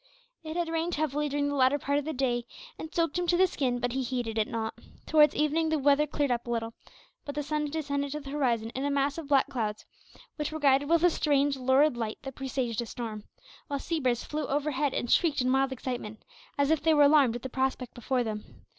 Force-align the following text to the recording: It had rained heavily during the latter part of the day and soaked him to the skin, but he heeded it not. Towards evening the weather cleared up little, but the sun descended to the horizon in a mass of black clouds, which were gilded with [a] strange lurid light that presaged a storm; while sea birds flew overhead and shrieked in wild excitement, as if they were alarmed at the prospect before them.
It 0.43 0.55
had 0.55 0.67
rained 0.67 0.95
heavily 0.95 1.29
during 1.29 1.47
the 1.47 1.53
latter 1.53 1.77
part 1.77 1.99
of 1.99 2.05
the 2.05 2.11
day 2.13 2.45
and 2.79 2.91
soaked 2.91 3.19
him 3.19 3.27
to 3.27 3.37
the 3.37 3.45
skin, 3.45 3.77
but 3.77 3.91
he 3.93 4.01
heeded 4.01 4.39
it 4.39 4.47
not. 4.47 4.73
Towards 5.05 5.35
evening 5.35 5.69
the 5.69 5.77
weather 5.77 6.07
cleared 6.07 6.31
up 6.31 6.47
little, 6.47 6.73
but 7.23 7.35
the 7.35 7.43
sun 7.43 7.65
descended 7.69 8.13
to 8.13 8.19
the 8.21 8.31
horizon 8.31 8.71
in 8.71 8.83
a 8.83 8.89
mass 8.89 9.19
of 9.19 9.27
black 9.27 9.47
clouds, 9.49 9.85
which 10.37 10.51
were 10.51 10.57
gilded 10.59 10.89
with 10.89 11.03
[a] 11.03 11.11
strange 11.11 11.55
lurid 11.55 11.97
light 11.97 12.17
that 12.23 12.33
presaged 12.33 12.81
a 12.81 12.87
storm; 12.87 13.25
while 13.67 13.77
sea 13.77 13.99
birds 13.99 14.23
flew 14.23 14.47
overhead 14.47 14.95
and 14.95 15.11
shrieked 15.11 15.39
in 15.39 15.53
wild 15.53 15.71
excitement, 15.71 16.23
as 16.57 16.71
if 16.71 16.81
they 16.81 16.95
were 16.95 17.03
alarmed 17.03 17.35
at 17.35 17.43
the 17.43 17.47
prospect 17.47 17.93
before 17.93 18.23
them. 18.23 18.65